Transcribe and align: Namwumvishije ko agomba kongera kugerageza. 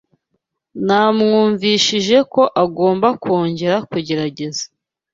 Namwumvishije 0.85 2.17
ko 2.33 2.41
agomba 2.63 3.07
kongera 3.23 3.75
kugerageza. 3.89 4.63